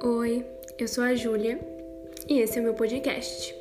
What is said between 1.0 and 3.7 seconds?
a Júlia e esse é o meu podcast.